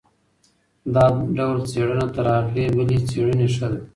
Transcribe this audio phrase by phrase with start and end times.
[0.93, 1.05] دا
[1.37, 3.79] ډول څېړنه تر هغې بلې څېړني ښه ده.